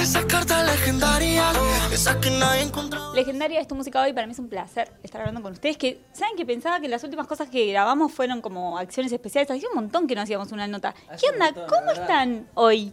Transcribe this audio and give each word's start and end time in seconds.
esa 0.00 0.24
carta 0.26 0.62
legendaria, 0.62 1.50
esa 1.92 2.20
que 2.20 2.30
nadie 2.30 2.62
encontró. 2.62 3.12
Legendaria 3.14 3.60
es 3.60 3.66
tu 3.66 3.74
música 3.74 4.00
hoy, 4.02 4.12
para 4.12 4.26
mí 4.26 4.32
es 4.32 4.38
un 4.38 4.48
placer 4.48 4.90
estar 5.02 5.20
hablando 5.20 5.42
con 5.42 5.52
ustedes. 5.52 5.76
Que 5.76 6.00
saben 6.12 6.36
que 6.36 6.46
pensaba 6.46 6.80
que 6.80 6.88
las 6.88 7.02
últimas 7.02 7.26
cosas 7.26 7.48
que 7.50 7.66
grabamos 7.66 8.12
fueron 8.12 8.40
como 8.40 8.78
acciones 8.78 9.12
especiales. 9.12 9.50
Hacía 9.50 9.68
un 9.68 9.74
montón 9.74 10.06
que 10.06 10.14
no 10.14 10.22
hacíamos 10.22 10.52
una 10.52 10.68
nota. 10.68 10.94
¿Qué 11.20 11.30
onda? 11.30 11.52
¿Cómo 11.52 11.90
están 11.90 12.46
hoy? 12.54 12.92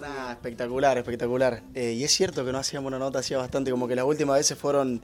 Nah, 0.00 0.32
espectacular, 0.32 0.96
espectacular. 0.96 1.62
Eh, 1.74 1.92
y 1.92 2.04
es 2.04 2.10
cierto 2.10 2.44
que 2.44 2.52
no 2.52 2.58
hacíamos 2.58 2.88
una 2.88 2.98
nota, 2.98 3.18
hacía 3.18 3.36
bastante, 3.36 3.70
como 3.70 3.86
que 3.86 3.94
las 3.94 4.06
últimas 4.06 4.38
veces 4.38 4.56
fueron 4.56 5.02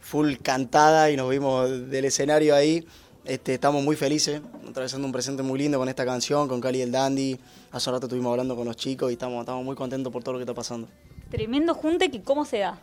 full 0.00 0.36
cantada 0.42 1.10
y 1.10 1.16
nos 1.16 1.28
vimos 1.28 1.90
del 1.90 2.06
escenario 2.06 2.54
ahí. 2.54 2.86
Este, 3.28 3.52
estamos 3.52 3.84
muy 3.84 3.94
felices, 3.94 4.40
atravesando 4.66 5.06
un 5.06 5.12
presente 5.12 5.42
muy 5.42 5.58
lindo 5.58 5.78
con 5.78 5.86
esta 5.86 6.06
canción, 6.06 6.48
con 6.48 6.62
Cali 6.62 6.80
el 6.80 6.90
Dandy. 6.90 7.38
Hace 7.72 7.90
un 7.90 7.96
rato 7.96 8.06
estuvimos 8.06 8.30
hablando 8.30 8.56
con 8.56 8.64
los 8.64 8.74
chicos 8.74 9.10
y 9.10 9.12
estamos, 9.12 9.40
estamos 9.40 9.62
muy 9.66 9.76
contentos 9.76 10.10
por 10.10 10.22
todo 10.22 10.32
lo 10.32 10.38
que 10.38 10.44
está 10.44 10.54
pasando. 10.54 10.88
Tremendo 11.30 11.74
junte 11.74 12.10
que 12.10 12.22
cómo 12.22 12.46
se 12.46 12.60
da. 12.60 12.80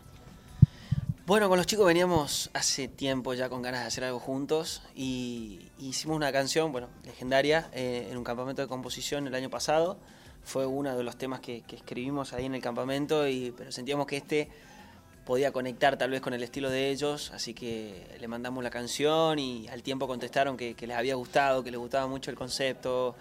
Bueno, 1.26 1.50
con 1.50 1.58
los 1.58 1.66
chicos 1.66 1.88
veníamos 1.88 2.52
hace 2.54 2.88
tiempo 2.88 3.34
ya 3.34 3.50
con 3.50 3.64
ganas 3.64 3.82
de 3.82 3.88
hacer 3.88 4.04
algo 4.04 4.20
juntos 4.20 4.84
y 4.96 5.72
hicimos 5.80 6.16
una 6.16 6.32
canción, 6.32 6.72
bueno, 6.72 6.90
legendaria, 7.04 7.68
eh, 7.74 8.10
en 8.12 8.16
un 8.16 8.24
campamento 8.24 8.62
de 8.62 8.68
composición 8.68 9.26
el 9.26 9.34
año 9.34 9.50
pasado. 9.50 9.98
Fue 10.44 10.68
uno 10.68 10.96
de 10.96 11.04
los 11.04 11.18
temas 11.18 11.40
que, 11.40 11.64
que 11.64 11.76
escribimos 11.76 12.34
ahí 12.34 12.46
en 12.46 12.54
el 12.54 12.62
campamento, 12.62 13.28
y, 13.28 13.52
pero 13.58 13.72
sentíamos 13.72 14.06
que 14.06 14.18
este 14.18 14.50
podía 15.26 15.52
conectar 15.52 15.98
tal 15.98 16.12
vez 16.12 16.22
con 16.22 16.34
el 16.34 16.44
estilo 16.44 16.70
de 16.70 16.92
ellos, 16.92 17.32
así 17.34 17.54
que 17.54 18.08
le 18.20 18.28
mandamos 18.28 18.64
la 18.64 18.70
canción 18.70 19.40
y 19.40 19.68
al 19.70 19.82
tiempo 19.82 20.08
contestaron 20.08 20.56
que, 20.56 20.76
les 20.80 20.96
había 20.96 21.16
gustado, 21.16 21.64
que 21.64 21.72
les 21.72 21.80
gustaba 21.80 22.08
mucho 22.08 22.30
el 22.30 22.38
concepto, 22.38 23.16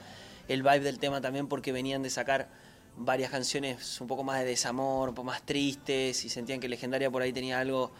el 0.46 0.62
vibe 0.62 0.80
del 0.80 0.98
tema 0.98 1.20
también 1.22 1.48
porque 1.48 1.72
venían 1.72 2.02
de 2.02 2.10
sacar 2.10 2.48
varias 2.96 3.30
canciones 3.30 4.00
un 4.00 4.06
poco 4.06 4.22
más 4.22 4.38
de 4.38 4.44
desamor, 4.44 5.08
un 5.08 5.14
poco 5.14 5.26
más 5.26 5.42
tristes 5.42 6.24
y 6.24 6.28
sentían 6.28 6.60
que 6.60 6.68
Legendaria 6.68 7.10
por 7.10 7.22
ahí 7.22 7.32
tenía 7.32 7.58
algo 7.58 7.90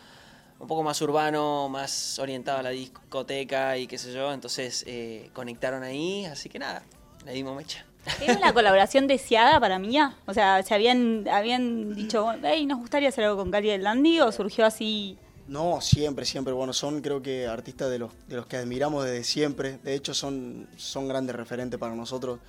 un 0.59 0.69
poco 0.69 0.83
más 0.83 1.01
urbano, 1.01 1.69
más 1.71 2.19
orientado 2.19 2.59
a 2.59 2.63
la 2.63 2.71
discoteca 2.71 3.77
y 3.79 3.87
qué 3.87 3.97
sé 3.97 4.13
yo, 4.13 4.33
entonces 4.33 4.85
eh, 4.87 5.31
conectaron 5.33 5.83
ahí, 5.83 6.27
así 6.27 6.51
que 6.51 6.59
nada, 6.59 6.85
le 7.25 7.33
dimos 7.33 7.57
mecha. 7.57 7.87
¿Era 8.21 8.37
una 8.37 8.53
colaboración 8.53 9.07
deseada 9.07 9.59
para 9.61 9.79
Mía? 9.79 10.17
O 10.27 10.35
sea, 10.35 10.63
¿se 10.63 10.75
habían, 10.75 11.27
habían 11.29 11.95
dicho, 11.95 12.29
hey, 12.43 12.67
nos 12.67 12.79
gustaría 12.79 13.09
hacer 13.09 13.25
algo 13.25 13.37
con 13.37 13.51
Cali 13.51 13.69
del 13.69 13.83
Dandy 13.83 14.21
o 14.21 14.33
surgió 14.33 14.67
así? 14.67 15.17
No, 15.47 15.81
siempre, 15.81 16.25
siempre. 16.25 16.53
Bueno, 16.53 16.73
son 16.73 17.01
creo 17.03 17.21
que 17.21 17.47
artistas 17.47 17.91
de 17.91 17.99
los, 17.99 18.13
de 18.29 18.37
los 18.37 18.47
que 18.47 18.57
admiramos 18.57 19.05
desde 19.05 19.25
siempre. 19.25 19.79
De 19.83 19.95
hecho, 19.95 20.15
son, 20.15 20.69
son 20.77 21.09
grandes 21.09 21.37
referentes 21.37 21.79
para 21.79 21.95
nosotros. 21.95 22.41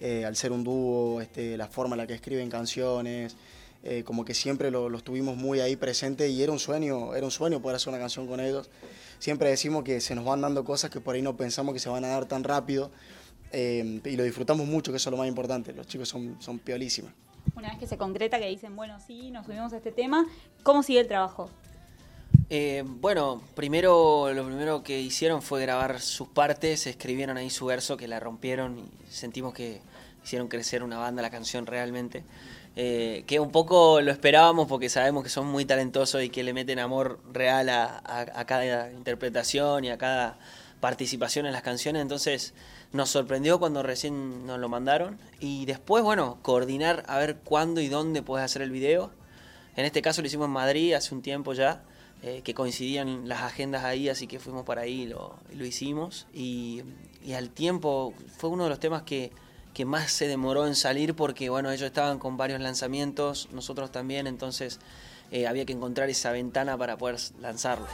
Eh, 0.00 0.24
al 0.24 0.36
ser 0.36 0.52
un 0.52 0.62
dúo, 0.62 1.20
este, 1.20 1.56
la 1.56 1.68
forma 1.68 1.94
en 1.94 1.98
la 1.98 2.06
que 2.06 2.14
escriben 2.14 2.50
canciones, 2.50 3.34
eh, 3.82 4.02
como 4.04 4.24
que 4.24 4.34
siempre 4.34 4.70
lo, 4.70 4.88
los 4.88 5.02
tuvimos 5.02 5.36
muy 5.36 5.60
ahí 5.60 5.74
presente 5.74 6.28
y 6.28 6.42
era 6.42 6.52
un 6.52 6.58
sueño, 6.58 7.14
era 7.14 7.24
un 7.24 7.30
sueño 7.30 7.62
poder 7.62 7.76
hacer 7.76 7.88
una 7.88 7.98
canción 7.98 8.26
con 8.26 8.40
ellos. 8.40 8.68
Siempre 9.18 9.48
decimos 9.48 9.84
que 9.84 10.00
se 10.00 10.14
nos 10.14 10.24
van 10.24 10.42
dando 10.42 10.64
cosas 10.64 10.90
que 10.90 11.00
por 11.00 11.14
ahí 11.14 11.22
no 11.22 11.36
pensamos 11.36 11.72
que 11.72 11.80
se 11.80 11.88
van 11.88 12.04
a 12.04 12.08
dar 12.08 12.26
tan 12.26 12.44
rápido 12.44 12.90
eh, 13.52 14.00
y 14.04 14.16
lo 14.16 14.24
disfrutamos 14.24 14.66
mucho, 14.66 14.92
que 14.92 14.96
eso 14.96 15.08
es 15.08 15.12
lo 15.12 15.18
más 15.18 15.28
importante. 15.28 15.72
Los 15.72 15.86
chicos 15.86 16.08
son, 16.08 16.36
son 16.40 16.58
piolísimos. 16.58 17.12
Una 17.54 17.70
vez 17.70 17.78
que 17.78 17.86
se 17.86 17.96
concreta, 17.96 18.38
que 18.38 18.48
dicen, 18.48 18.76
bueno, 18.76 18.98
sí, 19.00 19.30
nos 19.30 19.46
subimos 19.46 19.72
a 19.72 19.76
este 19.76 19.92
tema, 19.92 20.26
¿cómo 20.62 20.82
sigue 20.82 21.00
el 21.00 21.08
trabajo? 21.08 21.48
Eh, 22.48 22.84
bueno, 22.86 23.42
primero 23.54 24.32
lo 24.32 24.44
primero 24.44 24.82
que 24.82 25.00
hicieron 25.00 25.42
fue 25.42 25.62
grabar 25.62 26.00
sus 26.00 26.28
partes, 26.28 26.86
escribieron 26.86 27.36
ahí 27.36 27.50
su 27.50 27.66
verso 27.66 27.96
que 27.96 28.06
la 28.06 28.20
rompieron 28.20 28.78
y 28.78 28.84
sentimos 29.10 29.52
que 29.52 29.80
hicieron 30.22 30.46
crecer 30.48 30.82
una 30.82 30.98
banda 30.98 31.22
la 31.22 31.30
canción 31.30 31.66
realmente. 31.66 32.24
Eh, 32.78 33.24
que 33.26 33.40
un 33.40 33.50
poco 33.50 34.02
lo 34.02 34.12
esperábamos 34.12 34.68
porque 34.68 34.90
sabemos 34.90 35.24
que 35.24 35.30
son 35.30 35.46
muy 35.46 35.64
talentosos 35.64 36.22
y 36.22 36.28
que 36.28 36.42
le 36.42 36.52
meten 36.52 36.78
amor 36.78 37.20
real 37.32 37.70
a, 37.70 38.02
a, 38.04 38.20
a 38.34 38.44
cada 38.44 38.92
interpretación 38.92 39.84
y 39.84 39.90
a 39.90 39.96
cada 39.96 40.38
participación 40.80 41.46
en 41.46 41.52
las 41.52 41.62
canciones, 41.62 42.02
entonces 42.02 42.54
nos 42.92 43.10
sorprendió 43.10 43.58
cuando 43.58 43.82
recién 43.82 44.46
nos 44.46 44.58
lo 44.58 44.68
mandaron 44.68 45.18
y 45.40 45.64
después, 45.66 46.02
bueno, 46.04 46.38
coordinar 46.42 47.04
a 47.08 47.18
ver 47.18 47.36
cuándo 47.36 47.80
y 47.80 47.88
dónde 47.88 48.22
puedes 48.22 48.44
hacer 48.44 48.62
el 48.62 48.70
video. 48.70 49.10
En 49.76 49.84
este 49.84 50.02
caso 50.02 50.22
lo 50.22 50.26
hicimos 50.26 50.46
en 50.46 50.52
Madrid 50.52 50.94
hace 50.94 51.14
un 51.14 51.22
tiempo 51.22 51.52
ya 51.52 51.82
eh, 52.22 52.40
que 52.42 52.54
coincidían 52.54 53.28
las 53.28 53.42
agendas 53.42 53.84
ahí, 53.84 54.08
así 54.08 54.26
que 54.26 54.40
fuimos 54.40 54.64
para 54.64 54.82
ahí 54.82 55.02
y 55.02 55.06
lo, 55.06 55.36
lo 55.54 55.64
hicimos. 55.66 56.26
Y, 56.32 56.82
al 57.34 57.50
tiempo 57.50 58.14
fue 58.38 58.50
uno 58.50 58.64
de 58.64 58.70
los 58.70 58.78
temas 58.78 59.02
que, 59.02 59.32
que, 59.74 59.84
más 59.84 60.12
se 60.12 60.28
demoró 60.28 60.66
en 60.66 60.76
salir 60.76 61.14
porque, 61.14 61.50
bueno, 61.50 61.70
ellos 61.72 61.86
estaban 61.86 62.20
con 62.20 62.36
varios 62.36 62.60
lanzamientos, 62.60 63.48
nosotros 63.52 63.90
también, 63.90 64.28
entonces 64.28 64.78
eh, 65.30 65.46
había 65.46 65.66
que 65.66 65.72
encontrar 65.72 66.08
esa 66.08 66.30
ventana 66.30 66.78
para 66.78 66.96
poder 66.96 67.16
lanzarlo. 67.40 67.86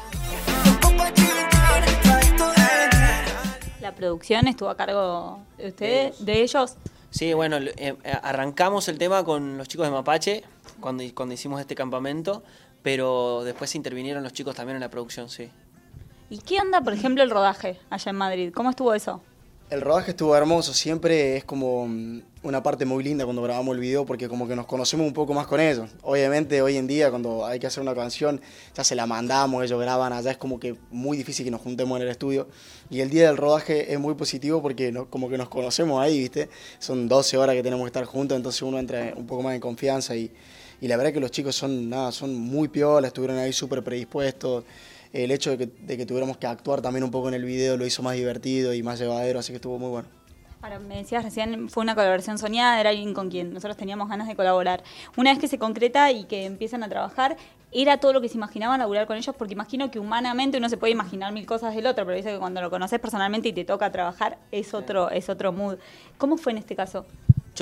¿La 4.02 4.08
producción 4.08 4.48
estuvo 4.48 4.68
a 4.68 4.76
cargo 4.76 5.40
de 5.58 5.68
ustedes, 5.68 6.24
de 6.24 6.42
ellos? 6.42 6.76
Sí, 7.10 7.32
bueno, 7.34 7.58
eh, 7.58 7.96
arrancamos 8.22 8.88
el 8.88 8.98
tema 8.98 9.24
con 9.24 9.58
los 9.58 9.68
chicos 9.68 9.86
de 9.86 9.92
Mapache 9.92 10.44
cuando, 10.80 11.04
cuando 11.14 11.34
hicimos 11.34 11.60
este 11.60 11.74
campamento 11.74 12.42
pero 12.82 13.44
después 13.44 13.74
intervinieron 13.74 14.22
los 14.22 14.32
chicos 14.32 14.54
también 14.54 14.76
en 14.76 14.80
la 14.80 14.90
producción, 14.90 15.28
sí. 15.28 15.50
¿Y 16.30 16.38
qué 16.38 16.60
onda, 16.60 16.80
por 16.80 16.92
ejemplo, 16.92 17.22
el 17.22 17.30
rodaje 17.30 17.78
allá 17.90 18.10
en 18.10 18.16
Madrid? 18.16 18.52
¿Cómo 18.52 18.70
estuvo 18.70 18.92
eso? 18.94 19.22
El 19.70 19.80
rodaje 19.80 20.10
estuvo 20.10 20.36
hermoso, 20.36 20.74
siempre 20.74 21.36
es 21.36 21.44
como 21.44 21.88
una 22.44 22.60
parte 22.62 22.84
muy 22.84 23.04
linda 23.04 23.24
cuando 23.24 23.40
grabamos 23.42 23.74
el 23.74 23.80
video 23.80 24.04
porque 24.04 24.28
como 24.28 24.48
que 24.48 24.56
nos 24.56 24.66
conocemos 24.66 25.06
un 25.06 25.12
poco 25.12 25.32
más 25.32 25.46
con 25.46 25.60
ellos. 25.60 25.88
Obviamente 26.02 26.60
hoy 26.60 26.76
en 26.76 26.88
día 26.88 27.08
cuando 27.10 27.46
hay 27.46 27.60
que 27.60 27.68
hacer 27.68 27.82
una 27.82 27.94
canción 27.94 28.40
ya 28.74 28.82
se 28.82 28.96
la 28.96 29.06
mandamos, 29.06 29.62
ellos 29.64 29.80
graban 29.80 30.12
allá, 30.12 30.32
es 30.32 30.38
como 30.38 30.58
que 30.58 30.74
muy 30.90 31.16
difícil 31.16 31.44
que 31.44 31.50
nos 31.52 31.60
juntemos 31.60 31.96
en 31.96 32.02
el 32.02 32.08
estudio. 32.08 32.48
Y 32.90 33.00
el 33.00 33.10
día 33.10 33.28
del 33.28 33.36
rodaje 33.36 33.92
es 33.92 34.00
muy 34.00 34.14
positivo 34.14 34.60
porque 34.60 34.90
no, 34.90 35.08
como 35.08 35.28
que 35.28 35.38
nos 35.38 35.48
conocemos 35.48 36.02
ahí, 36.02 36.18
¿viste? 36.18 36.48
Son 36.80 37.06
12 37.08 37.36
horas 37.36 37.54
que 37.54 37.62
tenemos 37.62 37.84
que 37.84 37.88
estar 37.88 38.04
juntos, 38.04 38.36
entonces 38.36 38.60
uno 38.62 38.78
entra 38.78 39.14
un 39.16 39.26
poco 39.26 39.42
más 39.42 39.54
en 39.54 39.60
confianza 39.60 40.16
y, 40.16 40.32
y 40.80 40.88
la 40.88 40.96
verdad 40.96 41.12
que 41.12 41.20
los 41.20 41.30
chicos 41.30 41.54
son, 41.54 41.88
nada, 41.88 42.10
son 42.10 42.34
muy 42.34 42.66
piolas, 42.68 43.10
estuvieron 43.10 43.38
ahí 43.38 43.52
súper 43.52 43.84
predispuestos. 43.84 44.64
El 45.12 45.30
hecho 45.30 45.50
de 45.50 45.58
que, 45.58 45.66
de 45.66 45.96
que, 45.96 46.06
tuviéramos 46.06 46.38
que 46.38 46.46
actuar 46.46 46.80
también 46.80 47.04
un 47.04 47.10
poco 47.10 47.28
en 47.28 47.34
el 47.34 47.44
video 47.44 47.76
lo 47.76 47.86
hizo 47.86 48.02
más 48.02 48.16
divertido 48.16 48.74
y 48.74 48.82
más 48.82 48.98
llevadero, 48.98 49.38
así 49.38 49.52
que 49.52 49.56
estuvo 49.56 49.78
muy 49.78 49.90
bueno. 49.90 50.21
Ahora, 50.62 50.78
me 50.78 50.98
decías 50.98 51.24
recién, 51.24 51.68
fue 51.68 51.82
una 51.82 51.96
colaboración 51.96 52.38
soñada, 52.38 52.78
era 52.78 52.90
alguien 52.90 53.14
con 53.14 53.30
quien 53.30 53.52
nosotros 53.52 53.76
teníamos 53.76 54.08
ganas 54.08 54.28
de 54.28 54.36
colaborar. 54.36 54.84
Una 55.16 55.30
vez 55.30 55.40
que 55.40 55.48
se 55.48 55.58
concreta 55.58 56.12
y 56.12 56.22
que 56.22 56.44
empiezan 56.44 56.84
a 56.84 56.88
trabajar, 56.88 57.36
¿era 57.72 57.96
todo 57.96 58.12
lo 58.12 58.20
que 58.20 58.28
se 58.28 58.36
imaginaban 58.36 58.78
laburar 58.78 59.08
con 59.08 59.16
ellos? 59.16 59.34
Porque 59.36 59.54
imagino 59.54 59.90
que 59.90 59.98
humanamente 59.98 60.58
uno 60.58 60.68
se 60.68 60.76
puede 60.76 60.92
imaginar 60.92 61.32
mil 61.32 61.46
cosas 61.46 61.74
del 61.74 61.88
otro, 61.88 62.04
pero 62.04 62.16
dice 62.16 62.30
que 62.30 62.38
cuando 62.38 62.60
lo 62.60 62.70
conoces 62.70 63.00
personalmente 63.00 63.48
y 63.48 63.52
te 63.52 63.64
toca 63.64 63.90
trabajar 63.90 64.38
es 64.52 64.72
otro, 64.72 65.10
es 65.10 65.28
otro 65.28 65.50
mood. 65.50 65.78
¿Cómo 66.16 66.36
fue 66.36 66.52
en 66.52 66.58
este 66.58 66.76
caso? 66.76 67.06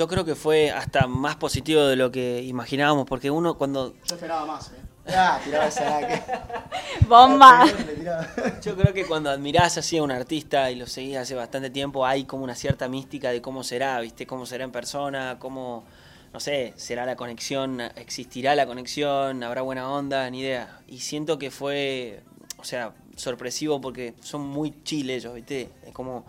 Yo 0.01 0.07
creo 0.07 0.25
que 0.25 0.33
fue 0.33 0.71
hasta 0.71 1.05
más 1.05 1.35
positivo 1.35 1.83
de 1.83 1.95
lo 1.95 2.11
que 2.11 2.41
imaginábamos, 2.41 3.05
porque 3.05 3.29
uno 3.29 3.55
cuando... 3.55 3.93
Yo 4.03 4.15
esperaba 4.15 4.47
más, 4.47 4.69
¿eh? 4.69 4.81
Ah, 5.15 5.39
tiraba 5.43 5.67
esa 5.67 5.99
que... 6.07 6.23
¡Bomba! 7.07 7.67
Yo 8.63 8.75
creo 8.75 8.95
que 8.95 9.05
cuando 9.05 9.29
admirás 9.29 9.77
así 9.77 9.99
a 9.99 10.01
un 10.01 10.09
artista 10.09 10.71
y 10.71 10.75
lo 10.75 10.87
seguís 10.87 11.17
hace 11.17 11.35
bastante 11.35 11.69
tiempo, 11.69 12.03
hay 12.03 12.23
como 12.23 12.43
una 12.43 12.55
cierta 12.55 12.87
mística 12.87 13.29
de 13.29 13.43
cómo 13.43 13.63
será, 13.63 13.99
¿viste? 13.99 14.25
Cómo 14.25 14.47
será 14.47 14.63
en 14.63 14.71
persona, 14.71 15.37
cómo, 15.37 15.83
no 16.33 16.39
sé, 16.39 16.73
será 16.77 17.05
la 17.05 17.15
conexión, 17.15 17.79
existirá 17.95 18.55
la 18.55 18.65
conexión, 18.65 19.43
habrá 19.43 19.61
buena 19.61 19.87
onda, 19.87 20.27
ni 20.31 20.39
idea. 20.39 20.79
Y 20.87 21.01
siento 21.01 21.37
que 21.37 21.51
fue, 21.51 22.23
o 22.57 22.63
sea, 22.63 22.93
sorpresivo 23.17 23.79
porque 23.79 24.15
son 24.21 24.47
muy 24.47 24.73
chiles 24.81 25.17
ellos, 25.17 25.35
¿viste? 25.35 25.69
Es 25.85 25.93
como 25.93 26.25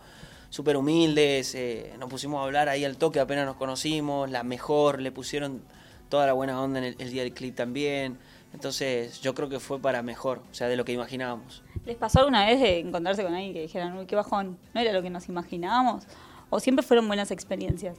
súper 0.52 0.76
humildes, 0.76 1.54
eh, 1.54 1.94
nos 1.98 2.10
pusimos 2.10 2.38
a 2.38 2.44
hablar 2.44 2.68
ahí 2.68 2.84
al 2.84 2.98
toque, 2.98 3.18
apenas 3.20 3.46
nos 3.46 3.56
conocimos, 3.56 4.30
la 4.30 4.42
mejor, 4.42 5.00
le 5.00 5.10
pusieron 5.10 5.62
toda 6.10 6.26
la 6.26 6.34
buena 6.34 6.60
onda 6.60 6.78
en 6.78 6.84
el, 6.84 6.96
el 6.98 7.10
día 7.10 7.22
del 7.22 7.32
clip 7.32 7.56
también. 7.56 8.18
Entonces 8.52 9.22
yo 9.22 9.34
creo 9.34 9.48
que 9.48 9.60
fue 9.60 9.80
para 9.80 10.02
mejor, 10.02 10.42
o 10.50 10.54
sea, 10.54 10.68
de 10.68 10.76
lo 10.76 10.84
que 10.84 10.92
imaginábamos. 10.92 11.62
¿Les 11.86 11.96
pasó 11.96 12.18
alguna 12.18 12.44
vez 12.44 12.60
de 12.60 12.80
encontrarse 12.80 13.22
con 13.22 13.32
alguien 13.32 13.54
que 13.54 13.62
dijeran, 13.62 13.96
uy, 13.96 14.04
qué 14.04 14.14
bajón, 14.14 14.58
no 14.74 14.80
era 14.82 14.92
lo 14.92 15.00
que 15.00 15.08
nos 15.08 15.26
imaginábamos? 15.26 16.04
¿O 16.50 16.60
siempre 16.60 16.84
fueron 16.84 17.08
buenas 17.08 17.30
experiencias? 17.30 17.96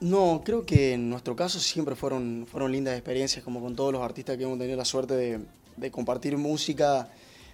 No, 0.00 0.42
creo 0.44 0.66
que 0.66 0.94
en 0.94 1.08
nuestro 1.08 1.36
caso 1.36 1.60
siempre 1.60 1.94
fueron, 1.94 2.44
fueron 2.50 2.72
lindas 2.72 2.94
experiencias, 2.94 3.44
como 3.44 3.60
con 3.60 3.76
todos 3.76 3.92
los 3.92 4.02
artistas 4.02 4.36
que 4.36 4.42
hemos 4.42 4.58
tenido 4.58 4.76
la 4.76 4.84
suerte 4.84 5.14
de, 5.14 5.40
de 5.76 5.90
compartir 5.92 6.36
música. 6.36 7.08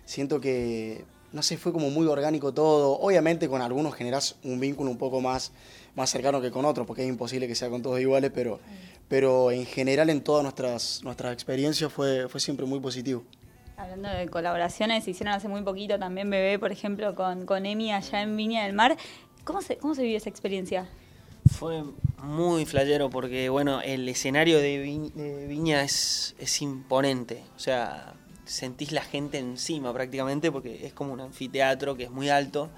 Siento 0.07 0.41
que, 0.41 1.05
no 1.35 1.43
sé, 1.43 1.59
fue 1.59 1.73
como 1.73 1.91
muy 1.91 2.07
orgánico 2.07 2.55
todo. 2.55 2.99
Obviamente 3.01 3.49
con 3.49 3.61
algunos 3.61 3.95
generás 3.95 4.37
un 4.45 4.59
vínculo 4.61 4.91
un 4.91 4.97
poco 4.97 5.21
más, 5.21 5.53
más 5.95 6.09
cercano 6.09 6.41
que 6.41 6.51
con 6.51 6.65
otros, 6.65 6.87
porque 6.87 7.03
es 7.03 7.09
imposible 7.09 7.47
que 7.47 7.55
sea 7.55 7.69
con 7.69 7.83
todos 7.83 8.01
iguales, 8.01 8.31
pero, 8.35 8.61
pero 9.09 9.51
en 9.51 9.67
general 9.67 10.09
en 10.11 10.23
todas 10.23 10.43
nuestras, 10.43 11.01
nuestras 11.03 11.33
experiencias 11.35 11.93
fue, 11.93 12.29
fue 12.29 12.41
siempre 12.41 12.65
muy 12.65 12.81
positivo. 12.81 13.23
Hablando 13.77 14.09
de 14.09 14.29
colaboraciones, 14.29 15.03
se 15.05 15.11
hicieron 15.11 15.35
hace 15.35 15.49
muy 15.49 15.63
poquito 15.63 15.99
también 15.99 16.31
Bebé, 16.31 16.59
por 16.61 16.71
ejemplo, 16.71 17.15
con, 17.17 17.45
con 17.45 17.67
Emi 17.67 17.93
allá 17.93 18.23
en 18.23 18.37
Viña 18.37 18.65
del 18.65 18.73
Mar. 18.73 18.97
¿Cómo 19.43 19.61
se, 19.61 19.77
cómo 19.77 19.95
se 19.97 20.03
vive 20.05 20.17
esa 20.17 20.31
experiencia? 20.31 20.89
Fue 21.47 21.83
muy 22.23 22.65
flayero 22.65 23.11
porque, 23.11 23.49
bueno, 23.51 23.83
el 23.83 24.09
escenario 24.09 24.59
de, 24.59 24.79
Vi- 24.79 25.11
de 25.15 25.47
Viña 25.47 25.83
es, 25.83 26.35
es 26.39 26.63
imponente. 26.63 27.43
O 27.57 27.59
sea, 27.59 28.15
sentís 28.45 28.93
la 28.93 29.03
gente 29.03 29.39
encima 29.39 29.93
prácticamente 29.93 30.51
porque 30.53 30.87
es 30.87 30.93
como 30.93 31.13
un 31.13 31.21
anfiteatro 31.21 31.97
que 31.97 32.05
es 32.05 32.11
muy 32.11 32.29
alto. 32.31 32.71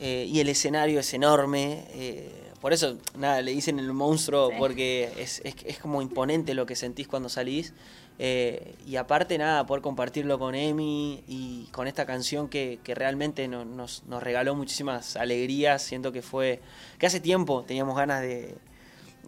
eh, 0.00 0.26
y 0.28 0.40
el 0.40 0.48
escenario 0.48 1.00
es 1.00 1.14
enorme. 1.14 1.84
eh, 1.90 2.30
por 2.60 2.72
eso, 2.72 2.96
nada, 3.16 3.40
le 3.42 3.52
dicen 3.52 3.78
el 3.78 3.92
monstruo 3.92 4.48
Sí. 4.50 4.54
porque 4.58 5.12
es, 5.18 5.40
es, 5.44 5.54
es 5.64 5.78
como 5.78 6.00
imponente 6.02 6.54
lo 6.54 6.66
que 6.66 6.74
sentís 6.76 7.06
cuando 7.08 7.28
salís. 7.28 7.72
eh, 8.18 8.74
y 8.86 8.96
aparte, 8.96 9.36
nada, 9.38 9.64
poder 9.66 9.82
compartirlo 9.82 10.38
con 10.38 10.54
Emi 10.54 11.24
y 11.26 11.66
con 11.72 11.86
esta 11.88 12.04
canción 12.06 12.48
que, 12.48 12.78
que 12.84 12.94
realmente 12.94 13.48
no- 13.48 13.64
nos, 13.64 14.02
nos 14.04 14.22
regaló 14.22 14.54
muchísimas 14.54 15.16
alegrías. 15.16 15.82
Siento 15.82 16.12
que 16.12 16.22
fue. 16.22 16.60
que 16.98 17.06
hace 17.06 17.20
tiempo 17.20 17.64
teníamos 17.66 17.96
ganas 17.96 18.20
de, 18.22 18.54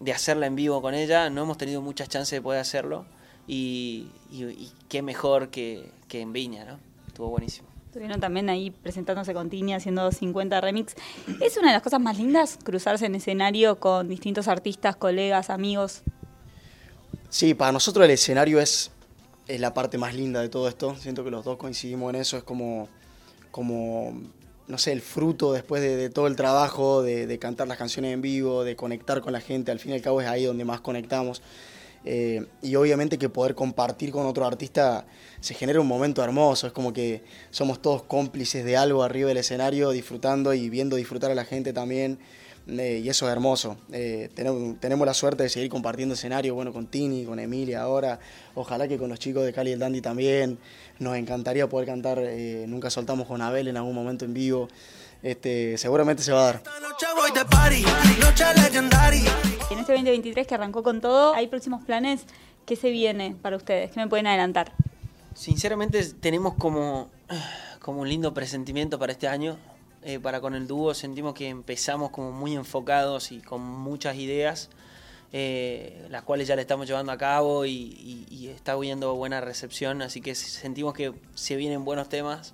de 0.00 0.12
hacerla 0.12 0.46
en 0.46 0.54
vivo 0.56 0.80
con 0.82 0.94
ella. 0.94 1.30
No 1.30 1.42
hemos 1.42 1.56
tenido 1.58 1.80
muchas 1.82 2.08
chances 2.08 2.36
de 2.36 2.42
poder 2.42 2.60
hacerlo. 2.60 3.06
Y, 3.46 4.08
y- 4.30 4.44
y 4.44 4.72
qué 4.88 5.02
mejor 5.02 5.48
que, 5.50 5.90
que 6.08 6.20
en 6.20 6.32
Viña, 6.32 6.64
¿no? 6.64 6.78
Estuvo 7.06 7.28
buenísimo. 7.28 7.68
Estuvieron 7.86 8.18
también 8.20 8.48
ahí 8.50 8.70
presentándose 8.70 9.32
con 9.34 9.50
Tini 9.50 9.72
haciendo 9.74 10.10
50 10.10 10.60
remix. 10.60 10.94
Es 11.40 11.56
una 11.56 11.68
de 11.68 11.74
las 11.74 11.82
cosas 11.82 12.00
más 12.00 12.18
lindas 12.18 12.58
cruzarse 12.64 13.06
en 13.06 13.14
escenario 13.14 13.78
con 13.78 14.08
distintos 14.08 14.48
artistas, 14.48 14.96
colegas, 14.96 15.48
amigos. 15.50 16.02
Sí, 17.28 17.54
para 17.54 17.70
nosotros 17.70 18.04
el 18.04 18.10
escenario 18.10 18.60
es, 18.60 18.90
es 19.46 19.60
la 19.60 19.74
parte 19.74 19.96
más 19.98 20.14
linda 20.14 20.40
de 20.40 20.48
todo 20.48 20.68
esto. 20.68 20.96
Siento 20.96 21.22
que 21.22 21.30
los 21.30 21.44
dos 21.44 21.56
coincidimos 21.56 22.12
en 22.14 22.20
eso. 22.20 22.36
Es 22.36 22.42
como, 22.42 22.88
como 23.52 24.20
no 24.66 24.78
sé, 24.78 24.90
el 24.90 25.00
fruto 25.00 25.52
después 25.52 25.80
de, 25.82 25.94
de 25.96 26.10
todo 26.10 26.26
el 26.26 26.34
trabajo, 26.34 27.02
de, 27.02 27.26
de 27.28 27.38
cantar 27.38 27.68
las 27.68 27.78
canciones 27.78 28.12
en 28.12 28.22
vivo, 28.22 28.64
de 28.64 28.74
conectar 28.74 29.20
con 29.20 29.32
la 29.32 29.40
gente. 29.40 29.70
Al 29.70 29.78
fin 29.78 29.92
y 29.92 29.94
al 29.94 30.02
cabo 30.02 30.20
es 30.20 30.26
ahí 30.26 30.44
donde 30.44 30.64
más 30.64 30.80
conectamos. 30.80 31.42
Eh, 32.04 32.44
y 32.62 32.74
obviamente 32.76 33.16
que 33.18 33.28
poder 33.28 33.54
compartir 33.54 34.10
con 34.10 34.26
otro 34.26 34.46
artista 34.46 35.06
se 35.40 35.54
genera 35.54 35.80
un 35.80 35.86
momento 35.86 36.22
hermoso. 36.22 36.66
Es 36.66 36.72
como 36.72 36.92
que 36.92 37.22
somos 37.50 37.80
todos 37.80 38.02
cómplices 38.02 38.64
de 38.64 38.76
algo 38.76 39.02
arriba 39.02 39.28
del 39.28 39.38
escenario, 39.38 39.90
disfrutando 39.90 40.52
y 40.54 40.68
viendo 40.68 40.96
disfrutar 40.96 41.30
a 41.30 41.34
la 41.34 41.44
gente 41.44 41.72
también. 41.72 42.18
Eh, 42.66 43.02
y 43.04 43.08
eso 43.08 43.26
es 43.26 43.32
hermoso. 43.32 43.76
Eh, 43.92 44.30
tenemos, 44.34 45.06
la 45.06 45.14
suerte 45.14 45.42
de 45.42 45.48
seguir 45.50 45.68
compartiendo 45.70 46.14
escenario, 46.14 46.54
bueno, 46.54 46.72
con 46.72 46.86
Tini, 46.86 47.24
con 47.24 47.38
Emilia 47.38 47.82
ahora. 47.82 48.18
Ojalá 48.54 48.88
que 48.88 48.96
con 48.98 49.10
los 49.10 49.18
chicos 49.18 49.44
de 49.44 49.52
Cali 49.52 49.70
y 49.70 49.72
el 49.74 49.78
Dandy 49.78 50.00
también. 50.00 50.58
Nos 50.98 51.16
encantaría 51.16 51.68
poder 51.68 51.86
cantar 51.86 52.22
Nunca 52.66 52.88
Soltamos 52.88 53.26
con 53.26 53.42
Abel 53.42 53.68
en 53.68 53.76
algún 53.76 53.94
momento 53.94 54.24
en 54.24 54.32
vivo. 54.32 54.68
Este, 55.24 55.78
seguramente 55.78 56.22
se 56.22 56.32
va 56.32 56.40
a 56.42 56.44
dar. 56.52 56.62
En 59.70 59.78
este 59.78 59.92
2023 59.92 60.46
que 60.46 60.54
arrancó 60.54 60.82
con 60.82 61.00
todo, 61.00 61.34
¿hay 61.34 61.46
próximos 61.48 61.82
planes? 61.82 62.26
¿Qué 62.66 62.76
se 62.76 62.90
viene 62.90 63.34
para 63.40 63.56
ustedes? 63.56 63.90
¿Qué 63.90 64.00
me 64.00 64.06
pueden 64.06 64.26
adelantar? 64.26 64.72
Sinceramente 65.34 66.04
tenemos 66.20 66.54
como, 66.54 67.08
como 67.80 68.02
un 68.02 68.08
lindo 68.08 68.34
presentimiento 68.34 68.98
para 68.98 69.12
este 69.12 69.26
año. 69.26 69.56
Eh, 70.02 70.20
para 70.20 70.42
con 70.42 70.54
el 70.54 70.66
dúo 70.66 70.92
sentimos 70.92 71.32
que 71.32 71.48
empezamos 71.48 72.10
como 72.10 72.30
muy 72.30 72.54
enfocados 72.54 73.32
y 73.32 73.38
con 73.40 73.62
muchas 73.62 74.16
ideas, 74.16 74.68
eh, 75.32 76.06
las 76.10 76.22
cuales 76.22 76.46
ya 76.46 76.54
le 76.56 76.60
estamos 76.62 76.86
llevando 76.86 77.10
a 77.10 77.16
cabo 77.16 77.64
y, 77.64 77.70
y- 77.70 78.26
y 78.30 78.48
está 78.48 78.72
habiendo 78.72 79.14
buena 79.14 79.40
recepción. 79.40 80.02
Así 80.02 80.20
que 80.20 80.34
sentimos 80.34 80.92
que 80.92 81.14
se 81.34 81.56
vienen 81.56 81.86
buenos 81.86 82.10
temas, 82.10 82.52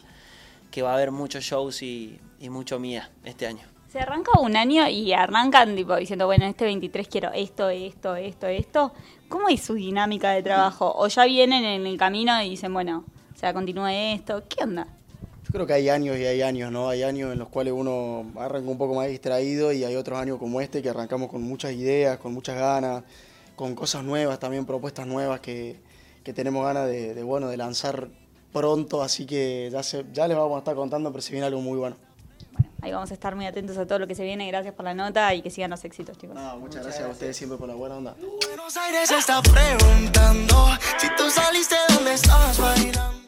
que 0.71 0.83
va 0.83 0.93
a 0.93 0.95
haber 0.95 1.11
muchos 1.11 1.45
shows 1.45 1.83
y, 1.83 2.21
y 2.39 2.49
mucho 2.51 2.79
mía 2.79 3.11
este 3.25 3.47
año. 3.47 3.63
Se 3.91 3.99
arranca 3.99 4.39
un 4.41 4.57
año 4.57 4.87
y 4.89 5.13
arrancan 5.13 5.75
tipo 5.75 5.97
diciendo, 5.97 6.27
bueno, 6.27 6.45
en 6.45 6.51
este 6.51 6.65
23 6.65 7.09
quiero 7.09 7.33
esto, 7.33 7.69
esto, 7.71 8.15
esto, 8.15 8.47
esto. 8.47 8.93
¿Cómo 9.29 9.49
es 9.49 9.63
su 9.63 9.75
dinámica 9.75 10.31
de 10.31 10.45
trabajo? 10.45 10.93
¿O 10.97 11.09
ya 11.09 11.25
vienen 11.25 11.65
en 11.65 11.87
el 11.87 11.99
camino 11.99 12.41
y 12.41 12.51
dicen, 12.51 12.73
bueno, 12.73 13.05
o 13.35 13.39
sea, 13.39 13.53
continúe 13.53 13.89
esto? 14.15 14.45
¿Qué 14.49 14.63
onda? 14.63 14.87
Yo 15.45 15.51
creo 15.51 15.67
que 15.67 15.73
hay 15.73 15.89
años 15.89 16.17
y 16.17 16.25
hay 16.25 16.43
años, 16.43 16.71
¿no? 16.71 16.89
Hay 16.89 17.03
años 17.03 17.33
en 17.33 17.41
los 17.41 17.49
cuales 17.49 17.73
uno 17.77 18.31
arranca 18.37 18.71
un 18.71 18.79
poco 18.79 18.95
más 18.95 19.09
distraído 19.09 19.73
y 19.73 19.83
hay 19.83 19.97
otros 19.97 20.21
años 20.21 20.39
como 20.39 20.61
este 20.61 20.83
que 20.83 20.91
arrancamos 20.91 21.29
con 21.29 21.43
muchas 21.43 21.73
ideas, 21.73 22.19
con 22.19 22.33
muchas 22.33 22.57
ganas, 22.57 23.03
con 23.57 23.75
cosas 23.75 24.05
nuevas 24.05 24.39
también, 24.39 24.67
propuestas 24.67 25.09
nuevas 25.09 25.41
que, 25.41 25.81
que 26.23 26.33
tenemos 26.33 26.65
ganas 26.65 26.87
de, 26.87 27.15
de, 27.15 27.23
bueno, 27.25 27.49
de 27.49 27.57
lanzar 27.57 28.09
pronto, 28.53 29.03
así 29.03 29.27
que 29.27 29.69
ya, 29.71 29.83
se, 29.83 30.05
ya 30.13 30.27
les 30.27 30.37
vamos 30.37 30.57
a 30.57 30.59
estar 30.59 30.75
contando, 30.75 31.11
pero 31.11 31.23
se 31.23 31.33
viene 31.33 31.47
algo 31.47 31.61
muy 31.61 31.79
bueno. 31.79 31.97
Bueno, 32.53 32.69
ahí 32.83 32.93
vamos 32.93 33.11
a 33.11 33.15
estar 33.15 33.35
muy 33.37 33.47
atentos 33.47 33.77
a 33.79 33.87
todo 33.87 33.99
lo 34.01 34.07
que 34.07 34.15
se 34.15 34.25
viene. 34.25 34.47
Gracias 34.49 34.75
por 34.75 34.85
la 34.85 34.95
nota 34.95 35.35
y 35.35 35.43
que 35.43 35.51
sigan 35.51 35.71
los 35.71 35.85
éxitos, 35.85 36.19
chicos. 36.19 36.35
No, 36.35 36.57
muchas, 36.59 36.83
gracias, 36.83 37.07
a 37.07 37.09
ustedes 37.09 37.37
siempre 37.37 37.59
por 37.59 37.69
la 37.69 37.75
buena 37.75 37.97
onda. 37.97 38.17
Buenos 38.47 38.77
Aires 38.77 39.11
está 39.11 39.41
preguntando 39.43 40.69
si 40.99 41.09
tú 41.17 41.31
saliste, 41.31 41.77
¿dónde 41.89 42.15
estás 42.15 42.59
bailando? 42.59 43.20